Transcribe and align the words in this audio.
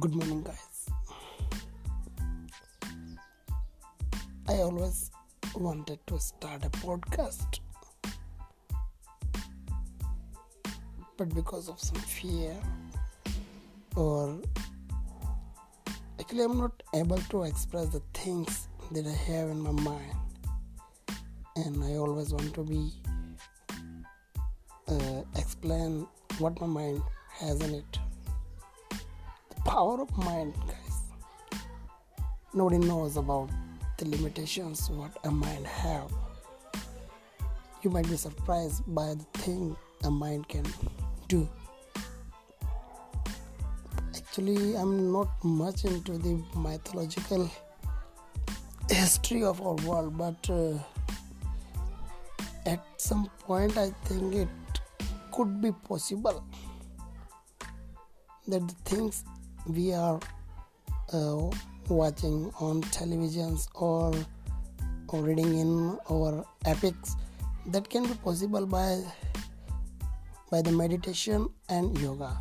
Good 0.00 0.14
morning, 0.14 0.42
guys. 0.42 0.86
I 4.48 4.54
always 4.60 5.10
wanted 5.54 5.98
to 6.06 6.18
start 6.18 6.64
a 6.64 6.70
podcast, 6.70 7.58
but 11.18 11.34
because 11.34 11.68
of 11.68 11.78
some 11.78 12.00
fear, 12.00 12.56
or 13.94 14.38
actually, 16.18 16.44
I'm 16.44 16.56
not 16.56 16.82
able 16.94 17.18
to 17.18 17.42
express 17.42 17.88
the 17.88 18.00
things 18.14 18.68
that 18.92 19.06
I 19.06 19.32
have 19.32 19.50
in 19.50 19.60
my 19.60 19.72
mind, 19.72 20.16
and 21.56 21.84
I 21.84 21.96
always 21.96 22.32
want 22.32 22.54
to 22.54 22.62
be 22.62 22.92
uh, 24.88 25.22
explain 25.36 26.06
what 26.38 26.58
my 26.60 26.66
mind 26.66 27.02
has 27.40 27.60
in 27.60 27.74
it 27.74 27.98
power 29.64 30.00
of 30.00 30.16
mind 30.18 30.54
guys. 30.66 31.60
Nobody 32.54 32.78
knows 32.78 33.16
about 33.16 33.50
the 33.98 34.08
limitations 34.08 34.90
what 34.90 35.16
a 35.24 35.30
mind 35.30 35.66
have. 35.66 36.10
You 37.82 37.90
might 37.90 38.08
be 38.08 38.16
surprised 38.16 38.82
by 38.94 39.14
the 39.14 39.26
thing 39.38 39.76
a 40.04 40.10
mind 40.10 40.48
can 40.48 40.64
do. 41.28 41.48
Actually 44.16 44.76
i'm 44.76 45.12
not 45.12 45.28
much 45.44 45.84
into 45.84 46.16
the 46.16 46.42
mythological 46.56 47.50
history 48.88 49.42
of 49.44 49.60
our 49.60 49.74
world 49.86 50.16
but 50.16 50.48
uh, 50.50 50.78
at 52.64 52.82
some 52.96 53.28
point 53.40 53.76
i 53.76 53.90
think 54.06 54.34
it 54.34 54.48
could 55.32 55.60
be 55.60 55.70
possible 55.86 56.42
that 58.48 58.66
the 58.66 58.74
things 58.84 59.24
we 59.66 59.92
are 59.92 60.20
uh, 61.12 61.50
watching 61.88 62.52
on 62.60 62.82
televisions 62.82 63.68
or, 63.74 64.12
or 65.08 65.22
reading 65.22 65.58
in 65.58 65.98
our 66.10 66.44
epics. 66.64 67.16
That 67.66 67.88
can 67.88 68.04
be 68.06 68.14
possible 68.14 68.66
by 68.66 69.02
by 70.50 70.60
the 70.60 70.72
meditation 70.72 71.48
and 71.68 71.96
yoga. 71.98 72.36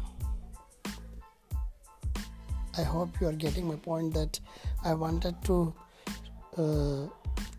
I 2.77 2.83
hope 2.83 3.19
you 3.21 3.27
are 3.27 3.33
getting 3.33 3.67
my 3.67 3.75
point 3.75 4.13
that 4.13 4.39
i 4.83 4.93
wanted 4.93 5.35
to 5.43 5.73
uh, 6.57 7.05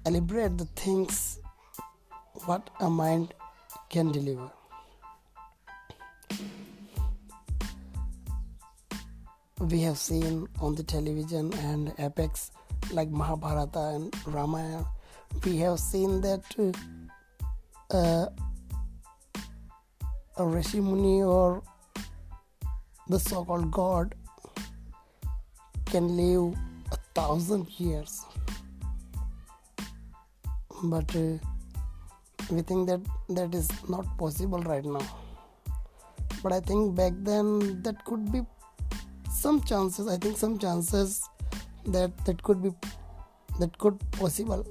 elaborate 0.07 0.57
the 0.59 0.65
things 0.75 1.39
what 2.47 2.71
a 2.81 2.91
mind 2.91 3.35
can 3.91 4.11
deliver 4.11 4.51
we 9.71 9.81
have 9.81 9.97
seen 9.97 10.49
on 10.61 10.75
the 10.75 10.83
television 10.83 11.53
and 11.55 11.93
epics 11.99 12.51
like 12.91 13.09
Mahabharata 13.11 13.95
and 13.95 14.15
Ramayana, 14.27 14.85
we 15.45 15.57
have 15.59 15.79
seen 15.79 16.21
that 16.21 16.43
uh, 17.93 18.27
a 20.37 20.45
Rishi 20.45 20.81
Muni 20.81 21.23
or 21.23 21.63
the 23.09 23.21
so 23.21 23.45
called 23.45 23.71
God 23.71 24.17
can 25.87 26.17
live 26.17 26.59
a 26.91 26.97
thousand 27.15 27.69
years. 27.79 28.25
But 30.83 31.15
uh, 31.15 31.39
we 32.51 32.63
think 32.63 32.89
that 32.89 33.01
that 33.29 33.55
is 33.55 33.71
not 33.89 34.19
possible 34.19 34.59
right 34.59 34.85
now. 34.85 35.07
But 36.43 36.53
I 36.53 36.59
think 36.59 36.97
back 36.97 37.13
then 37.19 37.83
that 37.83 38.05
could 38.05 38.33
be 38.33 38.43
some 39.45 39.61
chances 39.71 40.09
i 40.15 40.17
think 40.25 40.37
some 40.45 40.59
chances 40.65 41.15
that 41.97 42.25
that 42.27 42.43
could 42.49 42.63
be 42.67 42.71
that 43.61 43.77
could 43.79 43.99
possible 44.19 44.65